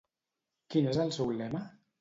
Quin 0.75 0.89
és 0.95 0.99
el 1.05 1.15
seu 1.19 1.33
lema? 1.43 1.67